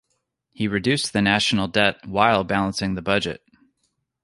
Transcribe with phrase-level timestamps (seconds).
[0.51, 3.43] He reduced the national debt while balancing the budget.